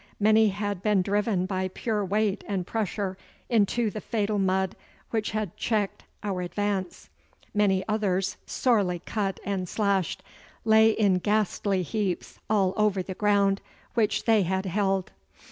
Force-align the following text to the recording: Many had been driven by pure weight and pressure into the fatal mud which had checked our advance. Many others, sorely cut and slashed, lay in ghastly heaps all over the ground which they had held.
Many 0.19 0.49
had 0.49 0.81
been 0.81 1.03
driven 1.03 1.45
by 1.45 1.67
pure 1.67 2.03
weight 2.03 2.43
and 2.47 2.65
pressure 2.65 3.19
into 3.49 3.91
the 3.91 4.01
fatal 4.01 4.39
mud 4.39 4.75
which 5.11 5.29
had 5.29 5.55
checked 5.55 6.05
our 6.23 6.41
advance. 6.41 7.11
Many 7.53 7.83
others, 7.87 8.37
sorely 8.47 8.97
cut 9.05 9.39
and 9.45 9.69
slashed, 9.69 10.23
lay 10.65 10.89
in 10.89 11.19
ghastly 11.19 11.83
heaps 11.83 12.39
all 12.49 12.73
over 12.77 13.03
the 13.03 13.13
ground 13.13 13.61
which 13.93 14.25
they 14.25 14.41
had 14.41 14.65
held. 14.65 15.11